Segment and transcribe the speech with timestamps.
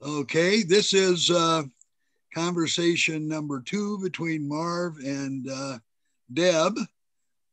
[0.00, 1.64] Okay, this is uh,
[2.32, 5.78] conversation number two between Marv and uh,
[6.32, 6.74] Deb.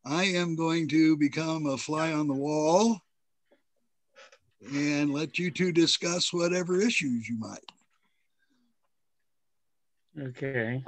[0.05, 3.01] I am going to become a fly on the wall
[4.71, 7.71] and let you two discuss whatever issues you might.
[10.21, 10.83] Okay.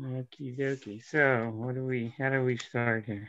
[0.00, 1.04] Okie dokie.
[1.04, 3.28] So what do we, how do we start here?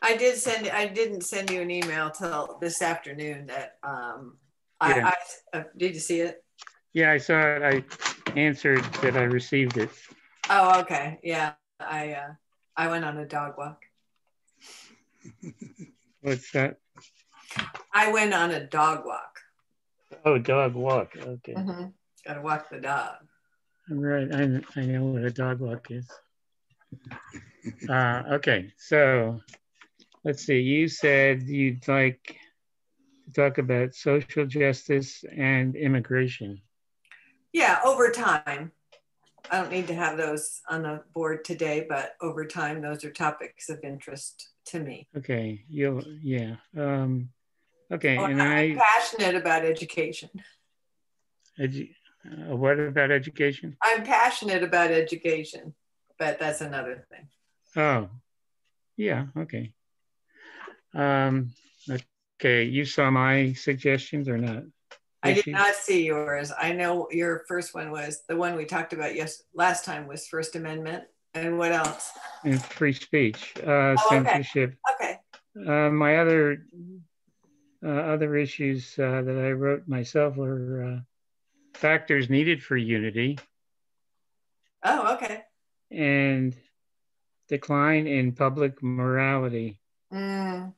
[0.00, 4.38] I did send, I didn't send you an email till this afternoon that, um,
[4.86, 5.10] Yeah.
[5.10, 5.14] I,
[5.54, 6.44] I, uh, did you see it?
[6.92, 7.62] Yeah, I saw it.
[7.62, 7.84] I
[8.38, 9.90] answered that I received it.
[10.50, 11.18] Oh, okay.
[11.22, 11.52] Yeah.
[11.80, 12.32] I, uh,
[12.76, 13.82] I went on a dog walk.
[16.20, 16.76] What's that?
[17.92, 19.38] I went on a dog walk.
[20.24, 21.16] Oh, dog walk.
[21.16, 21.54] Okay.
[21.54, 21.92] Mhm.
[22.26, 23.16] Gotta walk the dog.
[23.90, 24.28] Right.
[24.32, 26.08] I, I know what a dog walk is.
[27.88, 28.72] Uh, okay.
[28.76, 29.40] So
[30.24, 30.60] let's see.
[30.60, 32.34] You said you'd like to
[33.34, 36.60] talk about social justice and immigration.
[37.52, 38.72] Yeah, over time.
[39.50, 43.10] I don't need to have those on the board today, but over time, those are
[43.10, 45.08] topics of interest to me.
[45.16, 45.64] Okay.
[45.68, 46.56] You'll, yeah.
[46.76, 47.30] Um,
[47.90, 48.18] okay.
[48.18, 50.28] Oh, And I'm I, passionate about education.
[51.58, 51.94] edu-
[52.26, 53.76] uh, what about education?
[53.82, 55.74] I'm passionate about education,
[56.18, 57.28] but that's another thing.
[57.76, 58.10] Oh,
[58.96, 59.72] yeah, okay.
[60.94, 61.52] Um,
[62.40, 64.62] okay, you saw my suggestions or not?
[65.22, 66.52] I did not see yours.
[66.56, 70.28] I know your first one was the one we talked about yes last time was
[70.28, 71.04] First Amendment.
[71.34, 72.12] And what else?
[72.44, 74.24] And free speech, uh, Oh, okay.
[74.24, 74.76] censorship.
[74.94, 75.18] Okay.
[75.66, 76.64] Uh, my other
[77.84, 81.00] uh, other issues uh, that I wrote myself were uh,
[81.74, 83.38] factors needed for unity
[84.84, 85.42] Oh, okay.
[85.90, 86.56] and
[87.48, 89.80] decline in public morality.
[90.12, 90.72] Mm.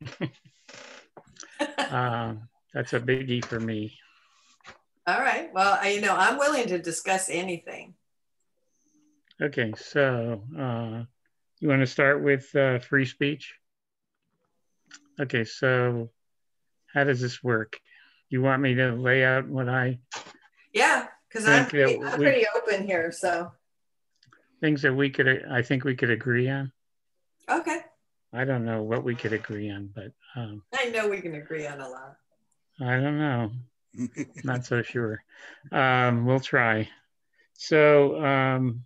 [1.90, 3.98] Um, that's a biggie for me.
[5.06, 5.52] All right.
[5.52, 7.94] Well, I, you know, I'm willing to discuss anything.
[9.42, 11.02] Okay, so uh,
[11.58, 13.54] you want to start with uh, free speech?
[15.20, 16.10] Okay, so
[16.92, 17.80] how does this work?
[18.28, 19.98] You want me to lay out what I
[20.72, 23.10] Yeah, because I'm, pretty, I'm pretty open here.
[23.10, 23.50] So,
[24.60, 26.70] things that we could I think we could agree on?
[27.48, 27.80] okay.
[28.32, 31.66] I don't know what we could agree on, but um, I know we can agree
[31.66, 32.16] on a lot.
[32.80, 33.50] I don't know.
[34.44, 35.22] Not so sure.
[35.72, 36.88] Um, we'll try.
[37.54, 38.84] So, um,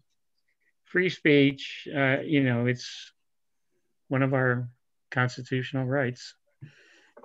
[0.85, 3.13] free speech, uh, you know, it's
[4.09, 4.69] one of our
[5.11, 6.35] constitutional rights.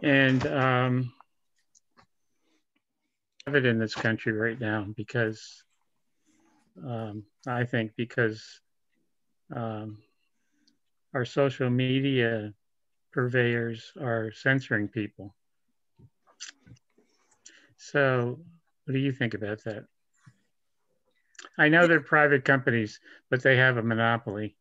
[0.03, 1.13] And um,
[3.46, 5.63] have it in this country right now because
[6.85, 8.62] um, I think because
[9.56, 9.97] um,
[11.14, 12.53] our social media
[13.12, 15.36] purveyors are censoring people.
[17.78, 18.40] So,
[18.86, 19.86] what do you think about that?
[21.58, 23.00] I know they're private companies,
[23.30, 24.56] but they have a monopoly.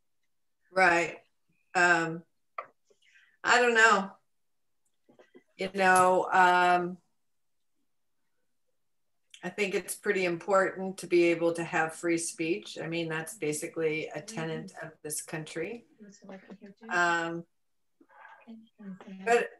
[0.72, 1.18] Right.
[1.74, 2.22] Um,
[3.44, 4.10] I don't know.
[5.56, 6.98] You know, um,
[9.44, 12.78] I think it's pretty important to be able to have free speech.
[12.82, 15.84] I mean, that's basically a tenet of this country.
[16.88, 17.44] Um,
[19.24, 19.50] but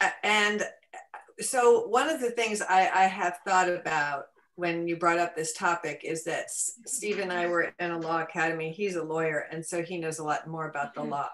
[0.00, 4.96] uh, and uh, so one of the things I, I have thought about when you
[4.96, 8.70] brought up this topic is that Steve and I were in a law academy.
[8.72, 11.10] He's a lawyer, and so he knows a lot more about the mm-hmm.
[11.10, 11.28] law.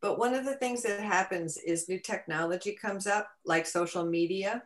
[0.00, 4.62] But one of the things that happens is new technology comes up, like social media,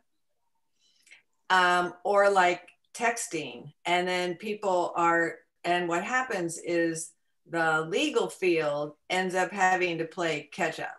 [1.51, 5.37] um, or like texting, and then people are.
[5.65, 7.13] And what happens is
[7.51, 10.97] the legal field ends up having to play catch up.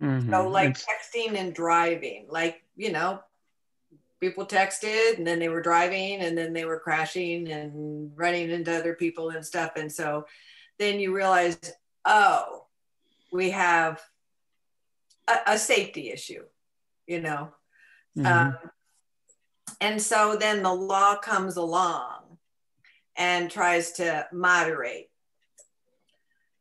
[0.00, 0.30] Mhm.
[0.30, 3.20] So like It's- texting and driving, like you know,
[4.20, 8.74] people texted and then they were driving and then they were crashing and running into
[8.74, 9.72] other people and stuff.
[9.76, 10.26] And so
[10.78, 11.58] then you realize,
[12.04, 12.66] oh,
[13.32, 14.00] we have
[15.28, 16.44] a, a safety issue,
[17.06, 17.52] you know.
[18.16, 18.26] mhm.
[18.26, 18.58] Um,
[19.80, 22.38] and so then the law comes along
[23.16, 25.10] and tries to moderate.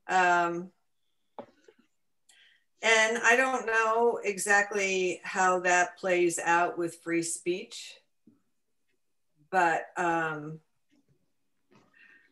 [0.07, 0.71] Um,
[2.81, 7.95] and I don't know exactly how that plays out with free speech,
[9.49, 10.59] but um,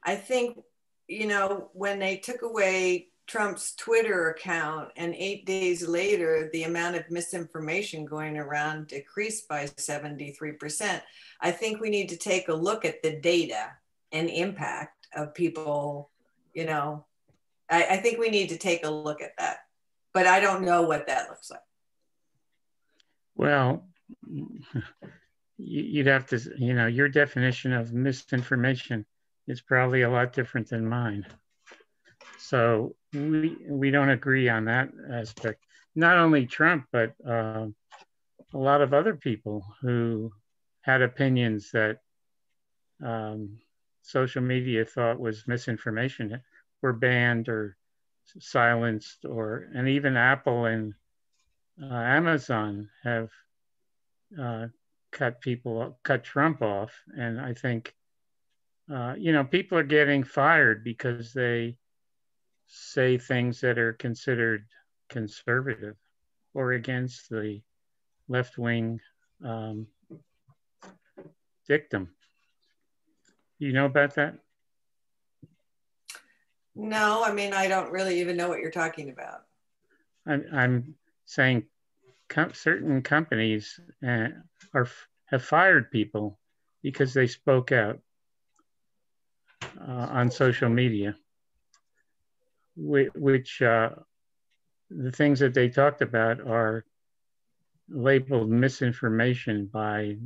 [0.03, 0.59] I think,
[1.07, 6.95] you know, when they took away Trump's Twitter account, and eight days later, the amount
[6.95, 11.01] of misinformation going around decreased by 73%.
[11.41, 13.71] I think we need to take a look at the data
[14.11, 16.11] and impact of people,
[16.53, 17.05] you know.
[17.71, 19.61] I, I think we need to take a look at that,
[20.13, 21.59] but I don't know what that looks like.
[23.35, 23.87] Well,
[25.57, 29.07] you'd have to, you know, your definition of misinformation
[29.47, 31.25] is probably a lot different than mine.
[32.43, 35.63] So we we don't agree on that aspect.
[35.95, 37.67] Not only Trump, but uh,
[38.53, 40.33] a lot of other people who
[40.81, 41.99] had opinions that
[43.01, 43.59] um,
[44.01, 46.41] social media thought was misinformation
[46.81, 47.77] were banned or
[48.39, 50.93] silenced, or and even Apple and
[51.81, 53.29] uh, Amazon have
[54.37, 54.67] uh,
[55.11, 57.95] cut people, cut Trump off, and I think
[58.93, 61.77] uh, you know people are getting fired because they
[62.67, 64.65] say things that are considered
[65.09, 65.95] conservative
[66.53, 67.61] or against the
[68.27, 68.99] left wing
[69.43, 69.87] um,
[71.67, 72.09] dictum.
[73.59, 74.35] You know about that?
[76.75, 79.43] No, I mean, I don't really even know what you're talking about.
[80.25, 80.95] I'm, I'm
[81.25, 81.63] saying
[82.29, 84.29] com- certain companies uh,
[84.73, 84.87] are
[85.25, 86.39] have fired people
[86.81, 87.99] because they spoke out
[89.79, 91.15] uh, on social media,
[92.75, 93.89] which, uh,
[94.89, 96.85] the things that they talked about are
[97.89, 100.17] labeled misinformation by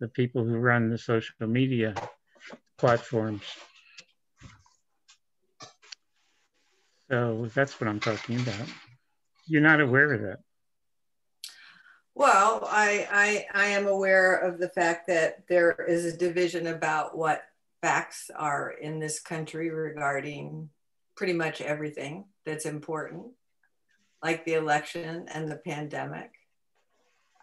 [0.00, 1.94] the people who run the social media
[2.78, 3.42] platforms.
[7.10, 8.68] So that's what I'm talking about.
[9.46, 10.38] You're not aware of that.
[12.14, 17.16] Well, I, I, I am aware of the fact that there is a division about
[17.16, 17.42] what
[17.80, 20.68] facts are in this country regarding
[21.22, 23.22] pretty much everything that's important,
[24.24, 26.32] like the election and the pandemic.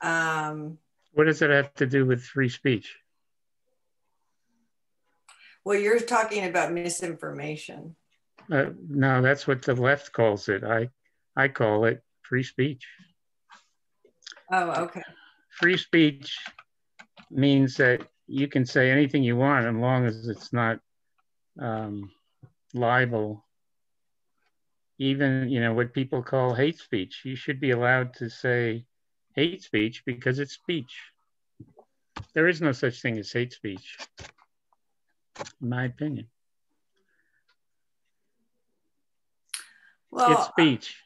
[0.02, 0.78] Um,
[1.14, 2.94] what does it have to do with free speech?
[5.64, 7.96] Well, you're talking about misinformation.
[8.52, 10.66] Uh, no, that's what the left calls it.
[10.66, 10.90] I,
[11.38, 12.86] I call it free speech.
[14.52, 15.04] Oh, okay.
[15.52, 16.38] Free speech
[17.31, 20.80] means that you can say anything you want as long as it's not
[21.62, 22.12] um,
[22.74, 23.46] libel.
[25.00, 27.22] Even, you know, what people call hate speech.
[27.24, 28.86] You should be allowed to say
[29.34, 30.94] hate speech because it's speech.
[32.34, 33.98] There is no such thing as hate speech,
[35.62, 36.28] in my opinion.
[40.12, 40.98] Well, it's speech.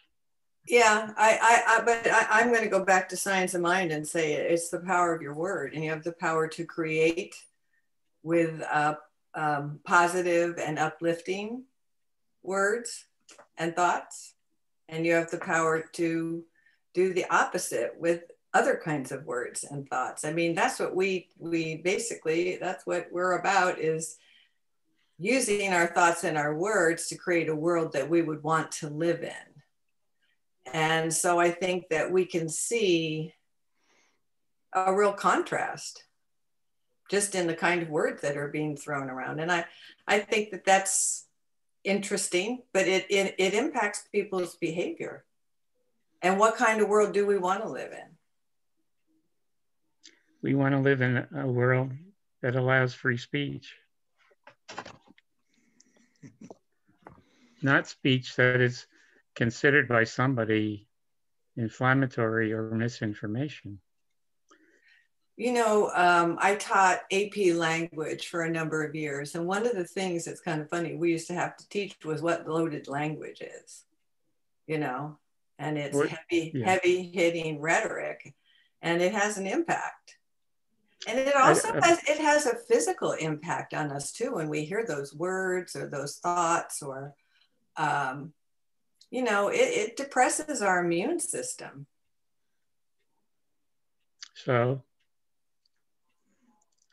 [0.67, 3.91] Yeah, I, I, I but I, I'm going to go back to science of mind
[3.91, 7.35] and say it's the power of your word, and you have the power to create
[8.23, 8.95] with uh,
[9.35, 11.65] um, positive and uplifting
[12.41, 13.05] words
[13.57, 14.33] and thoughts,
[14.89, 16.43] and you have the power to
[16.93, 18.23] do the opposite with
[18.53, 20.25] other kinds of words and thoughts.
[20.25, 24.17] I mean, that's what we we basically that's what we're about is
[25.17, 28.89] using our thoughts and our words to create a world that we would want to
[28.89, 29.53] live in
[30.71, 33.33] and so I think that we can see
[34.73, 36.03] a real contrast
[37.11, 39.39] just in the kind of words that are being thrown around.
[39.39, 39.65] And I,
[40.07, 41.22] I think that that's
[41.83, 45.25] interesting, but it, it, it impacts people's behavior.
[46.21, 48.07] And what kind of world do we want to live in?
[50.41, 51.91] We want to live in a world
[52.41, 53.75] that allows free speech.
[57.61, 58.85] Not speech that is
[59.35, 60.87] considered by somebody
[61.57, 63.79] inflammatory or misinformation?
[65.35, 69.33] You know, um, I taught AP language for a number of years.
[69.33, 71.97] And one of the things that's kind of funny, we used to have to teach
[72.05, 73.83] was what loaded language is,
[74.67, 75.17] you know,
[75.57, 76.65] and it's what, heavy, yeah.
[76.65, 78.35] heavy hitting rhetoric
[78.83, 80.17] and it has an impact.
[81.07, 84.49] And it also I, I, has, it has a physical impact on us too when
[84.49, 87.15] we hear those words or those thoughts or,
[87.75, 88.33] um,
[89.09, 91.87] you know, it, it depresses our immune system.
[94.35, 94.83] So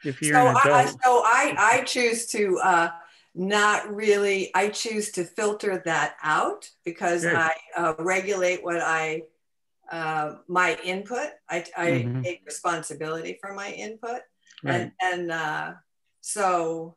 [0.05, 2.91] if you're so, an adult, I, so I, I choose to uh,
[3.35, 7.35] not really, I choose to filter that out because Good.
[7.35, 9.23] I uh, regulate what I,
[9.91, 11.31] uh, my input.
[11.49, 12.23] I, I mm-hmm.
[12.23, 14.21] take responsibility for my input.
[14.63, 14.75] Right.
[14.75, 15.73] And, and uh,
[16.21, 16.97] so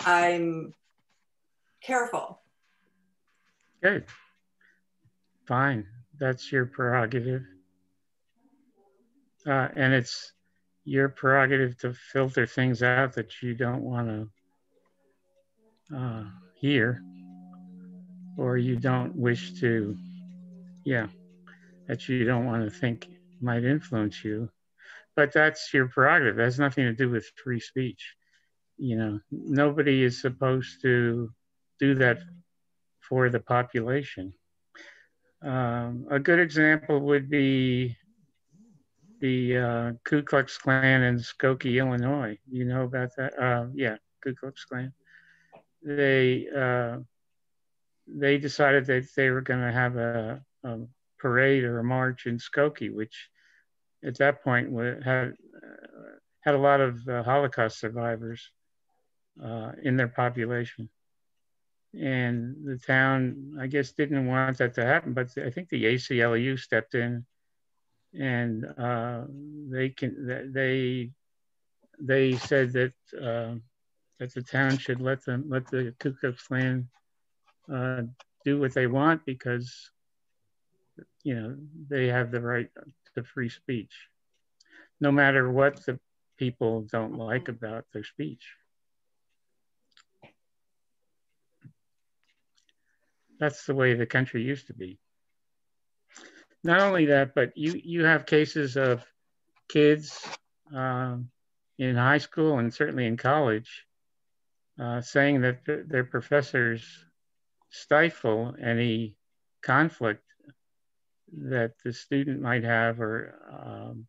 [0.00, 0.74] I'm
[1.82, 2.40] careful.
[3.82, 4.04] Good.
[5.46, 5.86] Fine,
[6.18, 7.42] that's your prerogative.
[9.44, 10.32] Uh, and it's
[10.84, 14.30] your prerogative to filter things out that you don't want
[15.90, 16.24] to uh,
[16.54, 17.02] hear
[18.36, 19.96] or you don't wish to,
[20.84, 21.06] yeah,
[21.86, 23.08] that you don't want to think
[23.40, 24.48] might influence you.
[25.14, 26.36] But that's your prerogative.
[26.36, 28.14] That has nothing to do with free speech.
[28.78, 31.30] You know, nobody is supposed to
[31.78, 32.20] do that
[33.00, 34.32] for the population.
[35.42, 37.96] Um, a good example would be
[39.22, 42.36] the uh, Ku Klux Klan in Skokie, Illinois.
[42.50, 43.32] You know about that?
[43.40, 44.92] Uh, yeah, Ku Klux Klan.
[45.82, 46.98] They uh,
[48.06, 50.78] they decided that they were going to have a, a,
[51.18, 53.30] parade or a march in Skokie, which
[54.04, 54.72] at that point
[55.04, 58.50] had uh, had a lot of uh, Holocaust survivors
[59.42, 60.88] uh, in their population.
[61.94, 66.58] And the town, I guess, didn't want that to happen, but I think the ACLU
[66.58, 67.24] stepped in
[68.18, 69.22] and uh,
[69.70, 71.10] they can they
[72.00, 73.54] they said that uh,
[74.18, 76.88] that the town should let them let the Ku Klux Klan
[77.72, 78.02] uh,
[78.44, 79.90] do what they want because
[81.22, 81.56] you know
[81.88, 82.68] they have the right
[83.14, 84.08] to free speech,
[85.00, 85.98] no matter what the
[86.38, 88.54] people don't like about their speech.
[93.38, 94.98] That's the way the country used to be
[96.64, 99.04] not only that, but you you have cases of
[99.68, 100.24] kids
[100.74, 101.30] um,
[101.78, 103.86] in high school and certainly in college
[104.80, 106.84] uh, saying that th- their professors
[107.70, 109.16] stifle any
[109.62, 110.22] conflict
[111.32, 114.06] that the student might have or um,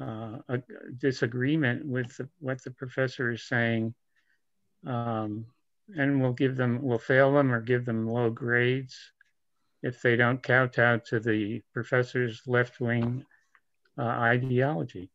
[0.00, 0.62] uh, a
[0.98, 3.94] disagreement with the, what the professor is saying
[4.86, 5.46] um,
[5.96, 9.12] and we'll give them we'll fail them or give them low grades
[9.82, 13.24] if they don't kowtow to the professor's left wing
[13.98, 15.10] uh, ideology?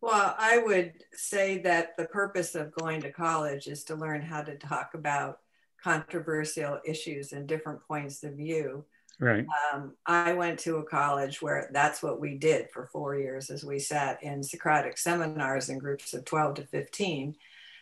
[0.00, 4.42] Well, I would say that the purpose of going to college is to learn how
[4.42, 5.38] to talk about
[5.82, 8.84] controversial issues and different points of view.
[9.18, 9.46] Right.
[9.72, 13.64] Um, I went to a college where that's what we did for four years as
[13.64, 17.36] we sat in Socratic seminars in groups of 12 to 15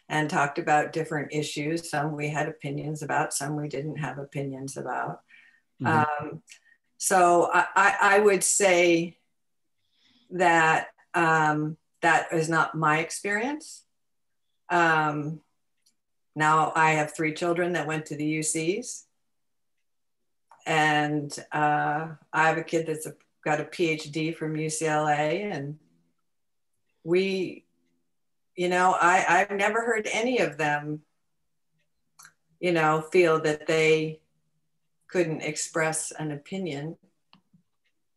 [0.09, 1.88] and talked about different issues.
[1.88, 5.21] Some we had opinions about, some we didn't have opinions about.
[5.82, 6.26] Mm-hmm.
[6.26, 6.42] Um,
[6.99, 9.18] so I, I, I, would say
[10.30, 13.85] that um, that is not my experience.
[14.68, 15.40] Um,
[16.37, 19.02] now I have three children that went to the UCs,
[20.66, 25.78] and uh, I have a kid that's a, got a PhD from UCLA, and
[27.04, 27.62] we
[28.56, 31.00] you know i i've never heard any of them
[32.61, 34.21] you know feel that they
[35.09, 36.97] couldn't express an opinion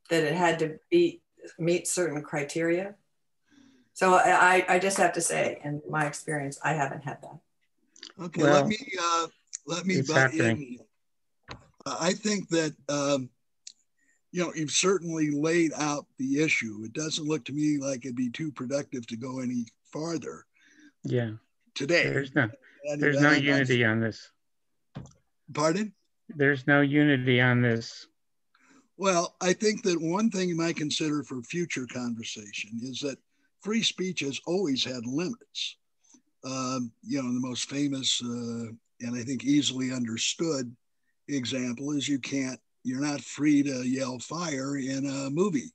[0.10, 1.22] that it had to be
[1.60, 2.96] meet certain criteria.
[3.94, 7.39] So i i just have to say in my experience i haven't had that.
[8.25, 9.27] Okay well, let me uh
[9.65, 10.77] let me butt in
[11.86, 13.30] i think that um
[14.36, 16.82] you know, you've certainly laid out the issue.
[16.84, 19.65] It doesn't look to me like it'd be too productive to go any
[19.96, 20.46] farther.
[21.04, 21.32] Yeah.
[21.74, 22.04] Today.
[22.04, 22.50] There's no
[22.98, 24.30] there's no unity on this.
[25.54, 25.94] Pardon?
[26.30, 28.08] There's no unity on this.
[28.98, 33.18] Well, I think that one thing you might consider for future conversation is that
[33.62, 35.78] free speech has always had limits.
[36.44, 38.72] Um, you know, the most famous uh,
[39.02, 40.74] and I think easily understood
[41.28, 45.72] example is you can't, you're not free to yell fire in a movie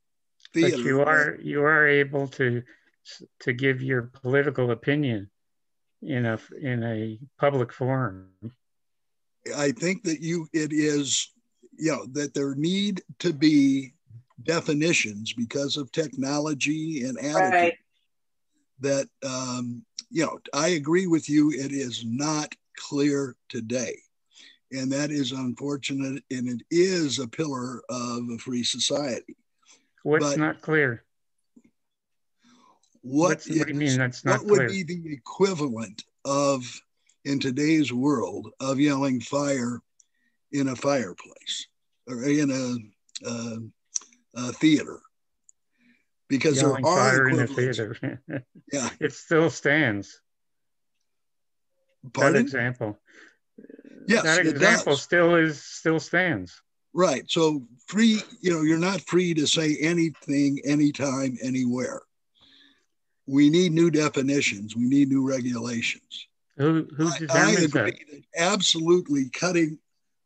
[0.54, 0.76] theater.
[0.76, 2.62] But you are, you are able to
[3.40, 5.30] to give your political opinion
[6.02, 8.28] in a in a public forum.
[9.56, 11.32] I think that you it is
[11.78, 13.94] you know that there need to be
[14.42, 17.78] definitions because of technology and attitude right.
[18.80, 23.96] that um, you know I agree with you it is not clear today
[24.72, 29.36] and that is unfortunate and it is a pillar of a free society
[30.02, 31.04] what's but, not clear
[33.02, 34.60] what, what do you mean that's not what clear?
[34.62, 36.62] would be the equivalent of
[37.24, 39.80] in today's world of yelling fire
[40.52, 41.66] in a fireplace
[42.06, 43.56] or in a, a,
[44.34, 45.00] a theater?
[46.28, 48.20] Because yelling there are fire in a theater.
[48.72, 48.88] Yeah.
[49.00, 50.20] It still stands.
[52.12, 52.34] Pardon?
[52.34, 52.98] that example.
[54.06, 56.62] Yes that example still is still stands.
[56.92, 57.28] Right.
[57.28, 62.02] So free you know you're not free to say anything anytime anywhere
[63.30, 64.74] we need new definitions.
[64.74, 66.26] We need new regulations.
[66.56, 68.22] Who, who I, I agree that?
[68.36, 69.78] Absolutely cutting.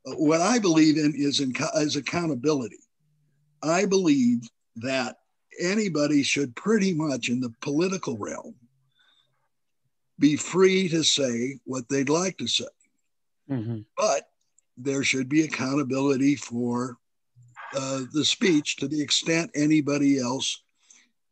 [0.07, 2.79] Uh, what I believe in is, in, is accountability.
[3.63, 5.17] I believe that
[5.61, 8.55] anybody should pretty much in the political realm
[10.19, 12.65] be free to say what they'd like to say.
[13.51, 13.81] Mm-hmm.
[13.99, 14.31] But
[14.79, 16.97] there should be accountability for
[17.77, 20.63] uh, the speech to the extent anybody else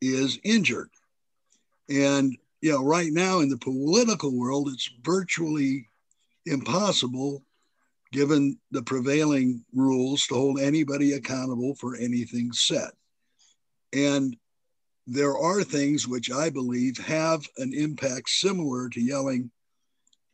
[0.02, 0.90] is injured.
[1.92, 5.88] And you know, right now in the political world, it's virtually
[6.46, 7.42] impossible,
[8.12, 12.90] given the prevailing rules, to hold anybody accountable for anything said.
[13.92, 14.36] And
[15.06, 19.50] there are things which I believe have an impact similar to yelling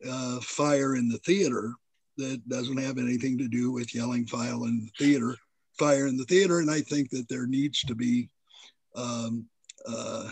[0.07, 1.73] uh, fire in the theater
[2.17, 5.35] that doesn't have anything to do with yelling fire in the theater,
[5.77, 6.59] fire in the theater.
[6.59, 8.29] And I think that there needs to be
[8.95, 9.45] um,
[9.87, 10.31] uh,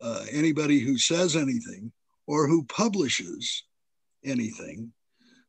[0.00, 1.92] uh, anybody who says anything
[2.26, 3.64] or who publishes
[4.24, 4.92] anything.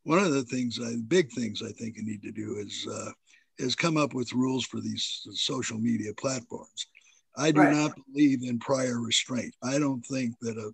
[0.04, 3.12] One of the things, I, big things I think you need to do is uh,
[3.58, 6.88] is come up with rules for these social media platforms.
[7.36, 7.75] I do right.
[7.75, 9.54] not believe in prior restraint.
[9.63, 10.72] I don't think that a,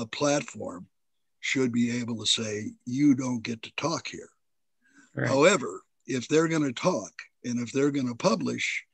[0.00, 0.86] a platform
[1.40, 4.28] should be able to say, you don't get to talk here.
[5.14, 5.28] Right.
[5.28, 7.12] However, if they're going to talk
[7.44, 8.84] and if they're going to publish,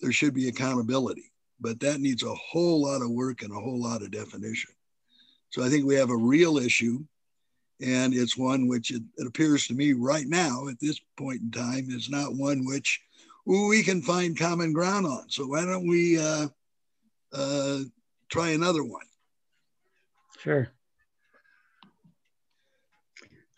[0.00, 1.31] there should be accountability.
[1.62, 4.72] But that needs a whole lot of work and a whole lot of definition.
[5.50, 7.04] So I think we have a real issue
[7.80, 11.50] and it's one which it, it, appears to me right now at this point in
[11.50, 13.00] time is not one which
[13.44, 15.28] we can find common ground on.
[15.28, 16.48] So why don't we uh,
[17.32, 17.78] uh,
[18.28, 19.06] try another one?
[20.38, 20.68] Sure.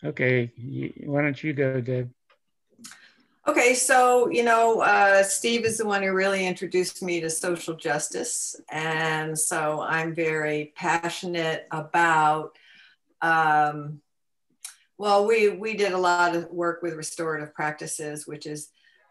[0.03, 0.51] Okay,
[1.03, 2.11] why don't you go, Deb?
[3.47, 7.75] Okay, so, you know, uh, Steve is the one who really introduced me to social
[7.75, 8.55] justice.
[8.71, 12.57] And so I'm very passionate about
[13.21, 14.01] um,
[14.97, 18.69] well, we, we did a lot of work with restorative practices, which is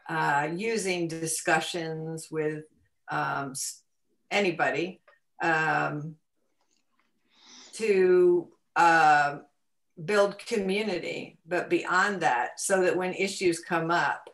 [0.09, 2.65] uh, using discussions with
[3.11, 3.53] um,
[4.31, 5.01] anybody
[5.43, 6.17] um,
[7.73, 9.39] to uh,
[10.03, 14.31] build community, but beyond that, so that when issues come up,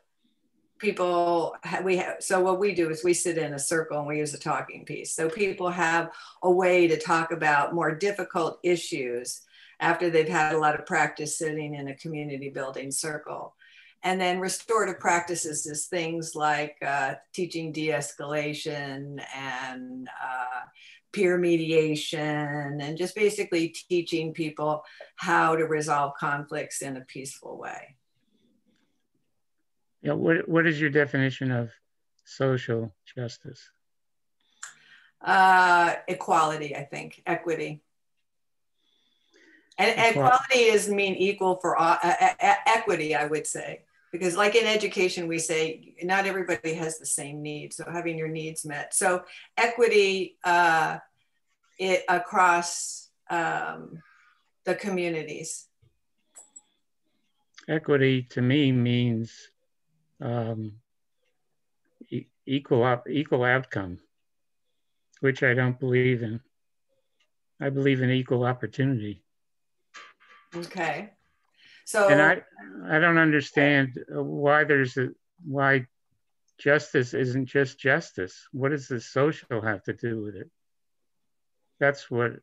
[0.78, 4.16] people we have so what we do is we sit in a circle and we
[4.16, 6.10] use a talking piece so people have
[6.42, 9.42] a way to talk about more difficult issues
[9.80, 13.54] after they've had a lot of practice sitting in a community building circle.
[14.02, 20.60] And then restorative practices is things like uh, teaching de escalation and uh,
[21.12, 24.84] peer mediation, and just basically teaching people
[25.16, 27.96] how to resolve conflicts in a peaceful way.
[30.02, 31.70] Yeah, what, what is your definition of
[32.24, 33.70] social justice?
[35.20, 37.82] Uh, equality, I think, equity.
[39.76, 41.96] And equality is mean equal for uh,
[42.66, 47.42] equity, I would say, because like in education, we say not everybody has the same
[47.42, 47.76] needs.
[47.76, 48.94] So having your needs met.
[48.94, 49.22] So
[49.56, 50.98] equity uh,
[51.78, 54.02] it across um,
[54.64, 55.66] the communities.
[57.68, 59.32] Equity to me means
[60.20, 60.72] um,
[62.10, 63.98] e equal equal outcome,
[65.20, 66.40] which I don't believe in.
[67.60, 69.22] I believe in equal opportunity.
[70.56, 71.10] Okay.
[71.90, 72.40] So and I
[72.88, 75.08] I don't understand why there's a
[75.44, 75.86] why
[76.56, 78.46] justice isn't just justice.
[78.52, 80.48] What does the social have to do with it?
[81.80, 82.34] That's what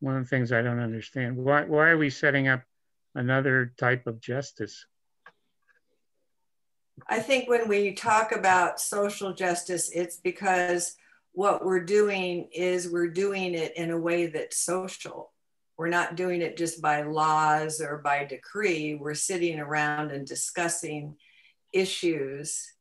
[0.00, 1.36] one of the things I don't understand.
[1.36, 2.62] Why why are we setting up
[3.14, 4.86] another type of justice?
[7.06, 10.96] I think when we talk about social justice, it's because
[11.32, 15.33] what we're doing is we're doing it in a way that's social.
[15.76, 18.94] We're not doing it just by laws or by decree.
[18.94, 21.16] We're sitting around and discussing
[21.72, 22.72] issues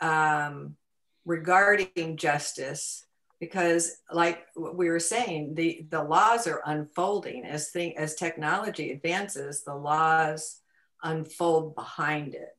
[0.00, 0.76] um,
[1.24, 3.06] regarding justice
[3.40, 9.62] because like we were saying the, the laws are unfolding as thing as technology advances
[9.62, 10.60] the laws
[11.02, 12.56] unfold behind it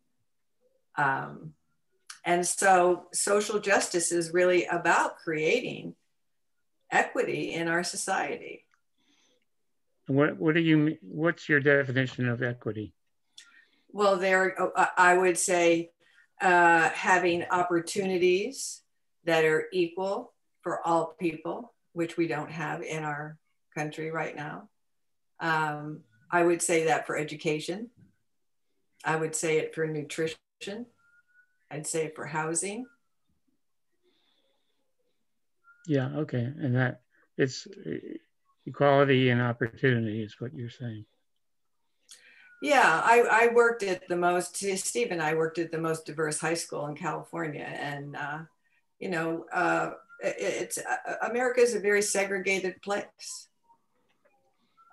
[0.98, 1.54] um,
[2.24, 5.96] and so social justice is really about creating
[6.92, 8.65] equity in our society
[10.08, 12.94] what what do you what's your definition of equity?
[13.92, 15.92] Well, there uh, I would say
[16.42, 18.82] uh, having opportunities
[19.26, 23.38] that are equal for all people, which we don't have in our
[23.74, 24.70] country right now.
[25.40, 27.90] Um, I would say that for education.
[29.04, 30.38] I would say it for nutrition.
[31.70, 32.86] I'd say it for housing.
[35.88, 36.40] Yeah, okay.
[36.44, 37.02] And that
[37.38, 37.68] it's
[38.66, 41.06] equality and opportunity is what you're saying.
[42.62, 46.40] Yeah, I, I worked at the most, Steve and I worked at the most diverse
[46.40, 47.64] high school in California.
[47.64, 48.40] And, uh,
[49.00, 49.92] you know, uh,
[50.24, 53.50] it, it's uh, America is a very segregated place.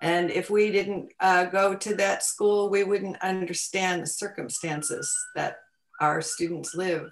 [0.01, 5.59] And if we didn't uh, go to that school, we wouldn't understand the circumstances that
[6.01, 7.09] our students live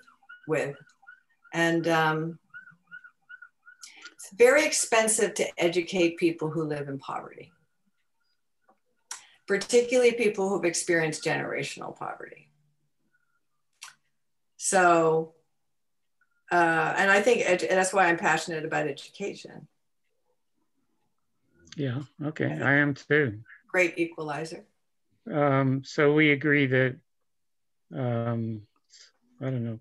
[0.47, 0.75] with.
[1.53, 2.39] And um,
[4.33, 7.51] very expensive to educate people who live in poverty,
[9.47, 12.49] particularly people who've experienced generational poverty.
[14.57, 15.33] So
[16.51, 19.67] uh, and I think that's why I'm passionate about education.
[21.77, 23.39] Yeah, okay, I am too.
[23.69, 24.65] Great equalizer.
[25.31, 26.97] Um, so we agree that,
[27.95, 28.63] um,
[29.39, 29.79] I don't know,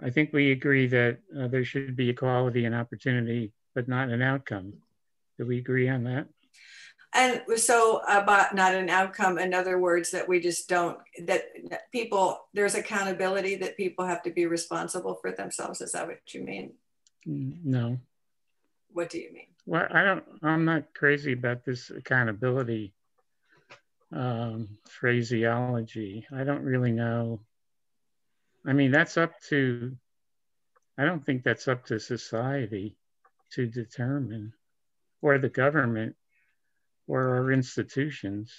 [0.00, 4.20] I think we agree that uh, there should be equality and opportunity, but not an
[4.20, 4.72] outcome.
[5.38, 6.26] Do we agree on that?
[7.14, 11.44] And so about not an outcome, in other words, that we just don't, that,
[11.92, 15.80] people, there's accountability that people have to be responsible for themselves.
[15.80, 16.72] Is that what you mean?
[17.24, 17.98] No.
[18.90, 19.46] What do you mean?
[19.64, 22.94] Well, I don't, I'm not crazy about this accountability
[24.12, 26.26] um, phraseology.
[26.36, 27.42] I don't really know.
[28.66, 29.96] I mean, that's up to,
[30.98, 32.96] I don't think that's up to society
[33.52, 34.52] to determine
[35.22, 36.16] or the government
[37.06, 38.52] or our institutions.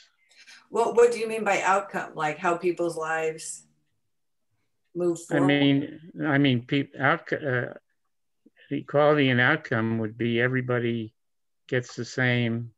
[0.69, 2.11] Well, what do you mean by outcome?
[2.15, 3.63] Like how people's lives
[4.95, 5.43] move forward?
[5.43, 7.73] I mean, I mean, peop, out, uh,
[8.71, 11.13] equality and outcome would be everybody
[11.67, 12.71] gets the same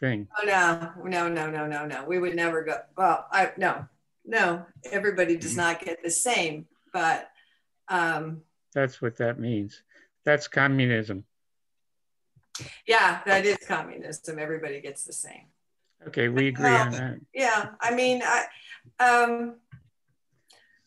[0.00, 0.28] thing.
[0.40, 2.04] Oh no, no, no, no, no, no.
[2.04, 2.78] We would never go.
[2.96, 3.86] Well, I no,
[4.24, 4.64] no.
[4.90, 7.30] Everybody does not get the same, but
[7.88, 8.42] um,
[8.74, 9.82] That's what that means.
[10.28, 11.24] That's communism.
[12.86, 14.38] yeah, that is communism.
[14.38, 15.46] Everybody gets the same.
[16.06, 17.16] Okay, we agree on that.
[17.32, 18.44] Yeah, I mean, I
[19.00, 19.54] um,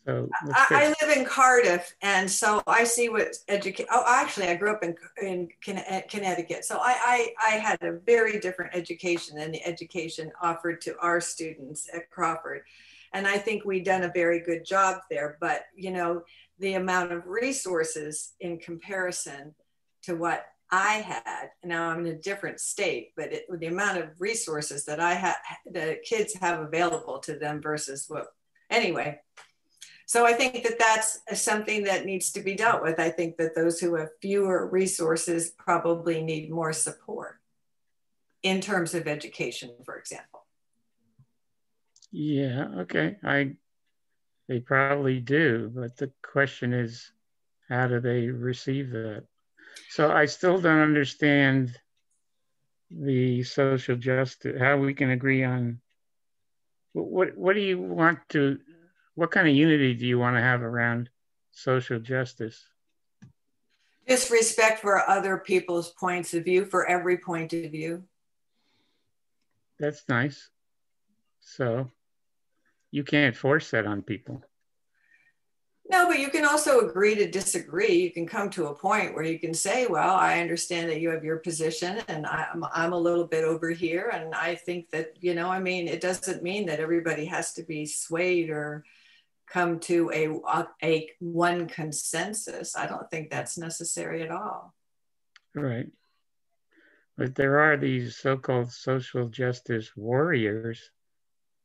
[0.06, 3.90] So I, I live in Cardiff, and so I see what education.
[3.92, 8.40] Oh, actually, I grew up in in Connecticut, so I, I I had a very
[8.40, 12.62] different education than the education offered to our students at Crawford,
[13.14, 15.38] and I think we've done a very good job there.
[15.40, 16.22] But you know,
[16.62, 19.54] the amount of resources in comparison
[20.04, 24.10] to what I had, now I'm in a different state, but it, the amount of
[24.20, 25.36] resources that I had,
[25.70, 28.28] the kids have available to them versus what.
[28.70, 29.20] Anyway,
[30.06, 33.00] so I think that that's something that needs to be dealt with.
[33.00, 37.40] I think that those who have fewer resources probably need more support
[38.44, 40.46] in terms of education, for example.
[42.12, 43.18] yeah, okay.
[43.24, 43.56] I
[44.52, 47.10] they probably do, but the question is
[47.70, 49.24] how do they receive that?
[49.92, 51.80] So I still don't understand
[52.90, 55.80] the social justice, how we can agree on
[56.92, 58.60] what what, do you want to
[59.16, 61.10] what kind of unity do you want to have around
[61.54, 62.62] social justice?
[64.06, 68.04] Just respect for other people's points of view, for every point of view.
[69.80, 70.50] That's nice.
[71.40, 71.90] So
[72.92, 74.44] you can't force that on people.
[75.90, 77.96] No, but you can also agree to disagree.
[77.96, 81.10] You can come to a point where you can say, well, I understand that you
[81.10, 84.10] have your position and I'm, I'm a little bit over here.
[84.14, 87.64] And I think that, you know, I mean, it doesn't mean that everybody has to
[87.64, 88.86] be swayed or
[89.50, 90.30] come to a,
[90.82, 92.78] a, one consensus.
[92.78, 94.74] I don't think that's necessary at all.
[95.54, 95.88] Right.
[97.18, 100.90] But there are these so called social justice warriors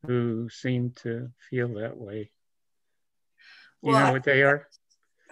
[0.04, 2.30] who seem to feel that way.
[3.82, 4.68] You Well, know what they are?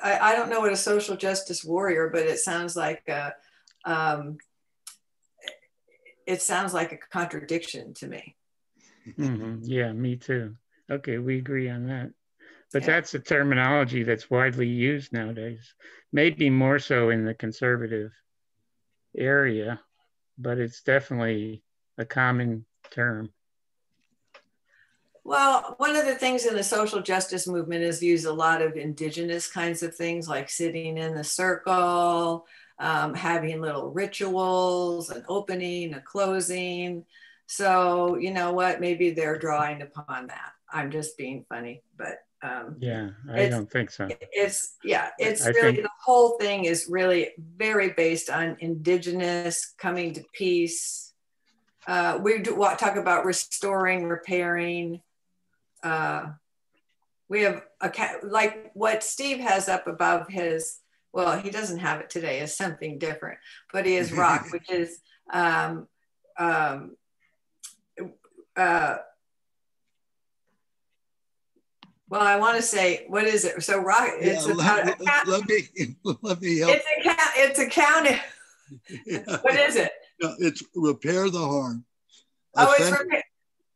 [0.02, 3.32] I, I don't know what a social justice warrior, but it sounds like a,
[3.84, 4.38] um,
[6.26, 8.36] it sounds like a contradiction to me.
[9.06, 9.60] Mhm.
[9.62, 10.56] Yeah, me too.
[10.90, 12.10] Okay, we agree on that.
[12.72, 12.86] But Yeah.
[12.86, 15.74] that's a terminology that's widely used nowadays,
[16.12, 18.10] maybe more so in the conservative
[19.16, 19.80] area,
[20.38, 21.62] but it's definitely
[21.98, 23.32] a common term.
[25.26, 28.76] Well, one of the things in the social justice movement is use a lot of
[28.76, 32.46] indigenous kinds of things like sitting in the circle,
[32.78, 37.06] um, having little rituals, an opening, a closing.
[37.46, 38.80] So, you know what?
[38.82, 40.52] Maybe they're drawing upon that.
[40.70, 44.08] I'm just being funny, but um, Yeah, I don't think so.
[44.30, 49.72] it's, yeah, it's I really think- the whole thing is really very based on indigenous
[49.78, 51.14] coming to peace.
[51.86, 55.00] Uh, we do talk about restoring, repairing.
[55.84, 56.32] Uh,
[57.28, 57.92] we have a
[58.22, 60.78] like what Steve has up above his.
[61.12, 62.40] Well, he doesn't have it today.
[62.40, 63.38] Is something different,
[63.72, 64.98] but he has rock, which is
[65.32, 65.86] um,
[66.38, 66.96] um,
[68.56, 68.96] uh,
[72.08, 73.62] well, I want to say what is it?
[73.62, 74.08] So rock.
[74.20, 76.72] It's Yeah, about let, account- let me let me help.
[76.74, 77.30] it's account.
[77.36, 78.18] It's accounting.
[79.06, 79.20] Yeah.
[79.42, 79.92] What is it?
[80.22, 81.84] No, it's repair the harm.
[82.56, 83.24] Oh, it's Offender- repair-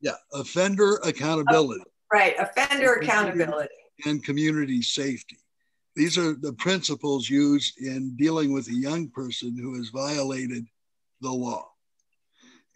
[0.01, 2.35] yeah, offender accountability right.
[2.39, 3.75] Offender accountability.
[4.07, 5.39] and community safety.
[5.97, 10.65] These are the principles used in dealing with a young person who has violated
[11.21, 11.69] the law.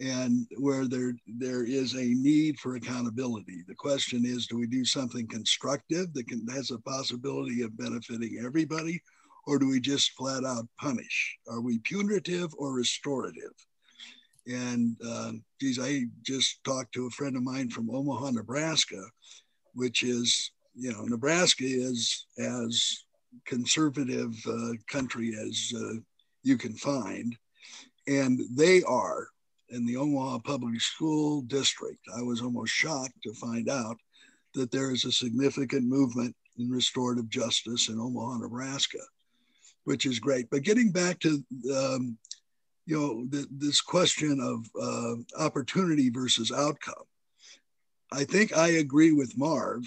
[0.01, 3.63] and where there there is a need for accountability.
[3.69, 8.41] The question is, do we do something constructive that can, has a possibility of benefiting
[8.45, 9.01] everybody,
[9.47, 11.39] or do we just flat out punish?
[11.47, 13.53] Are we punitive or restorative?
[14.47, 19.03] And uh, geez, I just talked to a friend of mine from Omaha, Nebraska,
[19.75, 23.05] which is you know Nebraska is as
[23.47, 25.95] conservative uh, country as uh,
[26.43, 27.37] you can find,
[28.09, 29.29] and they are
[29.69, 32.01] in the Omaha Public School District.
[32.17, 33.97] I was almost shocked to find out
[34.55, 38.99] that there is a significant movement in restorative justice in Omaha, Nebraska,
[39.85, 40.51] which is great.
[40.51, 41.43] But getting back to
[41.75, 42.19] um,
[42.87, 47.05] you know the, this question of uh, opportunity versus outcome,
[48.11, 49.85] I think I agree with Marv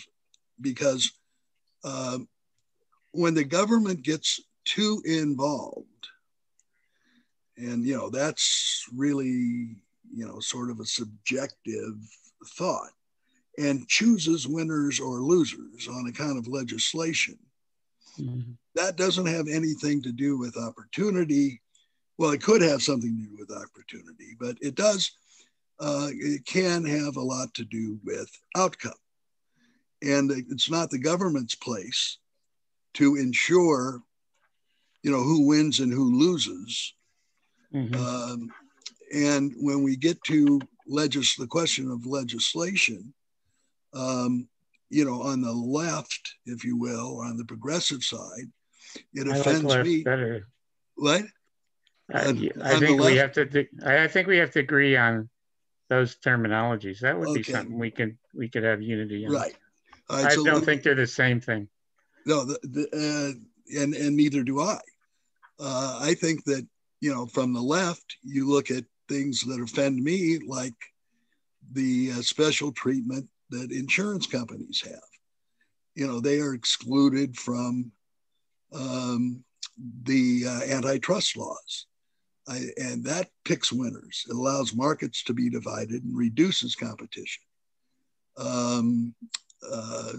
[0.62, 1.12] because
[1.84, 2.20] uh,
[3.12, 5.86] when the government gets too involved
[7.58, 9.76] and you know that's really
[10.14, 11.96] you know sort of a subjective
[12.58, 12.92] thought
[13.58, 17.38] and chooses winners or losers on account of legislation
[18.20, 18.52] mm-hmm.
[18.76, 21.62] that doesn't have anything to do with opportunity
[22.18, 25.12] well it could have something to do with opportunity but it does
[25.80, 28.94] uh, it can have a lot to do with outcome
[30.02, 32.18] and it's not the government's place
[32.94, 34.02] to ensure
[35.04, 36.94] you know who wins and who loses
[37.76, 37.96] Mm-hmm.
[37.96, 38.50] Um,
[39.14, 43.14] and when we get to legis- the question of legislation,
[43.94, 44.48] um,
[44.90, 48.50] you know, on the left, if you will, on the progressive side,
[49.14, 50.04] it I offends like me.
[50.04, 50.48] Better.
[50.96, 51.24] What?
[52.14, 53.68] I, I think we have to.
[53.86, 55.30] I think we have to agree on
[55.90, 57.00] those terminologies.
[57.00, 57.40] That would okay.
[57.40, 59.34] be something we could we could have unity on.
[59.34, 59.56] Right.
[60.10, 61.68] right I so don't think they're the same thing.
[62.26, 64.80] No, the, the, uh, and and neither do I.
[65.60, 66.68] Uh, I think that
[67.02, 70.74] you know, from the left, you look at things that offend me, like
[71.74, 75.02] the uh, special treatment that insurance companies have.
[75.96, 77.92] You know, they are excluded from
[78.74, 79.44] um,
[80.04, 81.88] the uh, antitrust laws.
[82.48, 84.26] I, and that picks winners.
[84.30, 87.44] It allows markets to be divided and reduces competition.
[88.38, 89.16] Um,
[89.68, 90.12] uh,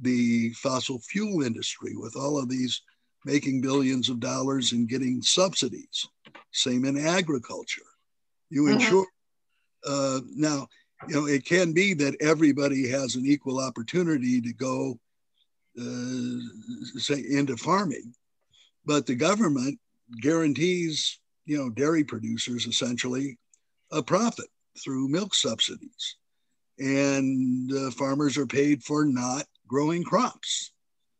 [0.00, 2.82] the fossil fuel industry, with all of these
[3.24, 6.06] making billions of dollars and getting subsidies.
[6.52, 7.82] Same in agriculture.
[8.50, 8.80] You mm-hmm.
[8.80, 9.06] ensure
[9.86, 10.66] uh, now,
[11.08, 14.98] you know, it can be that everybody has an equal opportunity to go,
[15.80, 18.12] uh, say, into farming,
[18.84, 19.78] but the government
[20.20, 23.38] guarantees, you know, dairy producers essentially
[23.90, 24.46] a profit
[24.82, 26.16] through milk subsidies,
[26.78, 30.72] and uh, farmers are paid for not growing crops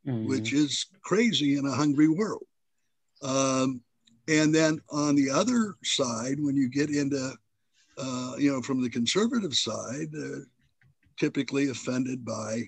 [0.09, 0.29] mm-hmm.
[0.29, 2.47] which is crazy in a hungry world.
[3.23, 3.83] Um,
[4.29, 7.33] and then on the other side, when you get into,
[7.97, 10.41] uh, you know, from the conservative side, uh,
[11.19, 12.63] typically offended by,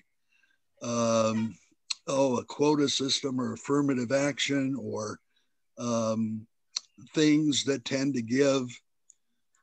[0.83, 1.55] um,
[2.07, 5.21] oh, a quota system or affirmative action or
[5.79, 6.47] um,
[7.15, 8.69] things that tend to give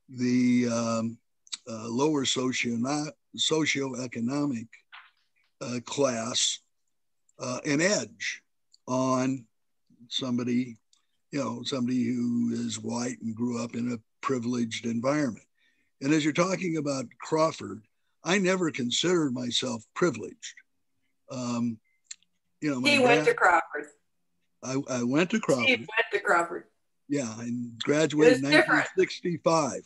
[0.10, 1.18] the um,
[1.70, 2.78] uh, lower socio
[3.38, 4.68] socioeconomic
[5.62, 6.60] uh, class
[7.40, 8.42] uh, an edge
[8.88, 9.46] on
[10.10, 10.78] somebody,
[11.32, 15.46] you know, somebody who is white and grew up in a privileged environment.
[16.02, 17.82] And as you're talking about Crawford,
[18.24, 20.56] I never considered myself privileged.
[21.30, 21.80] Um,
[22.62, 23.88] you know, he went dad, to Crawford.
[24.64, 25.66] I, I, went to Crawford.
[25.66, 26.66] He went to Crawford.
[27.10, 29.82] Yeah, and graduated in 1965.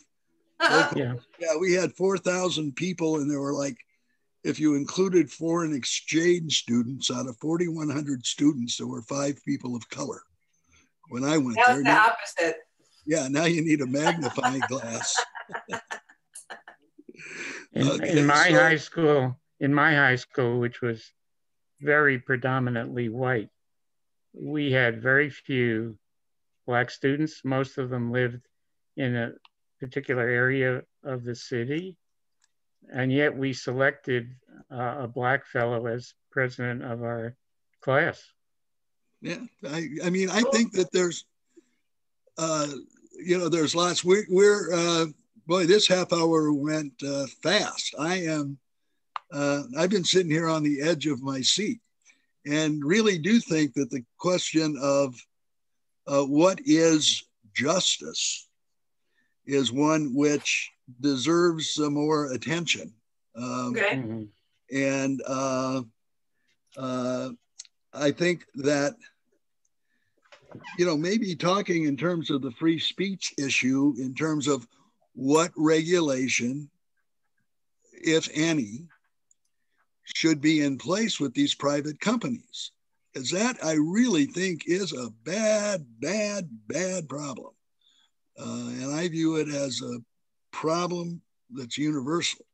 [0.95, 1.13] yeah.
[1.39, 3.77] yeah, we had 4,000 people, and there were like
[4.43, 9.87] if you included foreign exchange students out of 4,100 students, there were five people of
[9.89, 10.21] color.
[11.09, 12.57] When I went there, the now, opposite.
[13.05, 15.15] Yeah, now you need a magnifying glass.
[17.73, 21.11] in, okay, in, my so, high school, in my high school, which was
[21.81, 23.49] very predominantly white,
[24.33, 25.97] we had very few
[26.71, 27.41] black students.
[27.43, 28.41] Most of them lived
[28.95, 29.31] in a
[29.79, 31.97] particular area of the city
[32.91, 34.35] and yet we selected
[34.71, 37.35] uh, a black fellow as president of our
[37.81, 38.21] class.
[39.21, 41.25] Yeah, I, I mean, I think that there's,
[42.37, 42.67] uh,
[43.23, 44.03] you know, there's lots.
[44.03, 45.05] We're, we're uh,
[45.45, 47.93] boy, this half hour went uh, fast.
[47.99, 48.57] I am,
[49.31, 51.79] uh, I've been sitting here on the edge of my seat,
[52.45, 55.15] and really do think that the question of
[56.07, 58.47] uh, what is justice
[59.45, 62.93] is one which deserves some more attention.
[63.35, 64.27] Um, okay.
[64.71, 65.81] And uh,
[66.77, 67.29] uh,
[67.93, 68.95] I think that,
[70.77, 74.67] you know, maybe talking in terms of the free speech issue, in terms of
[75.13, 76.69] what regulation,
[77.93, 78.87] if any,
[80.03, 82.71] should be in place with these private companies.
[83.13, 87.51] Because that I really think is a bad, bad, bad problem.
[88.39, 89.99] Uh, and I view it as a
[90.51, 91.21] problem
[91.51, 92.45] that's universal,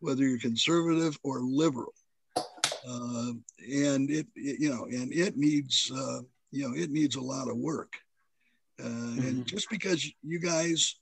[0.00, 1.94] whether you're conservative or liberal.
[2.36, 6.20] Uh, and it, it, you know, and it needs, uh,
[6.52, 7.92] you know, it needs a lot of work.
[8.80, 9.18] Uh, mm-hmm.
[9.26, 10.94] And just because you guys,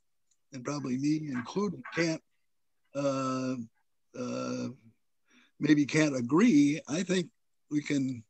[0.52, 2.22] and probably me included, can't
[2.94, 3.56] uh,
[4.18, 4.68] uh,
[5.60, 7.28] maybe can't agree, I think
[7.70, 8.24] we can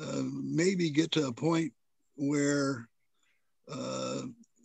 [0.00, 1.72] uh, maybe get to a point
[2.16, 2.88] where
[3.70, 4.22] uh,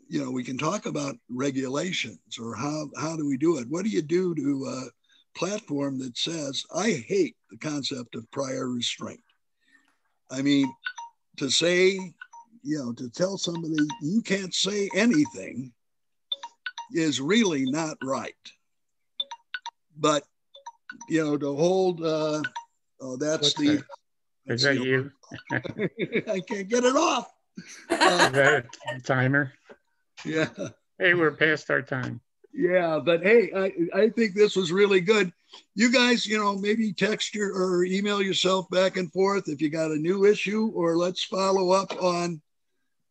[0.07, 3.67] you know we can talk about regulations or how how do we do it?
[3.69, 8.69] What do you do to a platform that says I hate the concept of prior
[8.69, 9.23] restraint?
[10.31, 10.71] I mean,
[11.37, 11.99] to say
[12.63, 15.73] you know to tell somebody you can't say anything
[16.93, 18.33] is really not right.
[19.97, 20.23] But
[21.09, 22.41] you know to hold uh,
[23.01, 23.85] oh that's What's the that?
[24.47, 25.11] Is that you?
[25.51, 27.31] I can't get it off.
[27.89, 29.53] Uh, Is that a timer?
[30.23, 30.49] Yeah.
[30.99, 32.21] Hey, we're past our time.
[32.53, 35.31] Yeah, but hey, I, I think this was really good.
[35.75, 39.69] You guys, you know, maybe text your or email yourself back and forth if you
[39.69, 42.41] got a new issue, or let's follow up on,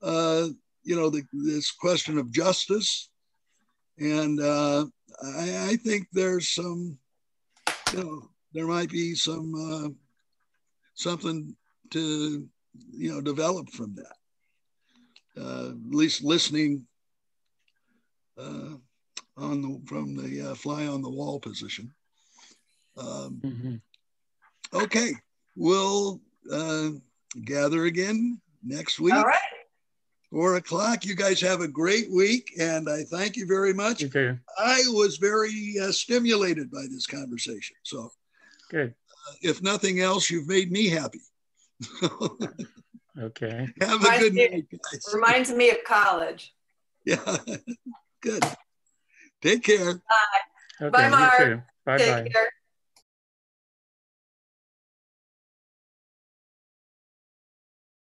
[0.02, 0.48] uh,
[0.82, 3.10] you know, the, this question of justice.
[3.98, 4.86] And uh,
[5.22, 6.98] I, I think there's some,
[7.92, 9.88] you know, there might be some uh,
[10.94, 11.54] something
[11.94, 12.46] to
[12.92, 14.16] you know develop from that.
[15.40, 16.86] Uh, at least listening
[18.38, 18.74] uh,
[19.36, 21.92] on the from the uh, fly on the wall position.
[22.96, 23.74] Um, mm-hmm.
[24.72, 25.12] Okay,
[25.56, 26.20] we'll
[26.52, 26.90] uh,
[27.44, 29.14] gather again next week.
[29.14, 29.38] All right.
[30.30, 31.04] Four o'clock.
[31.04, 34.02] You guys have a great week, and I thank you very much.
[34.02, 34.36] Okay.
[34.58, 37.76] I was very uh, stimulated by this conversation.
[37.84, 38.10] So,
[38.68, 38.94] good
[39.40, 41.20] if nothing else, you've made me happy.
[43.20, 43.68] okay.
[43.80, 45.04] Have a good me, night, guys.
[45.12, 46.54] Reminds me of college.
[47.06, 47.36] Yeah.
[48.22, 48.42] good.
[49.42, 49.92] Take care.
[49.92, 50.86] Bye.
[50.86, 51.64] Okay, Bye, Mark.
[51.84, 52.28] Bye bye.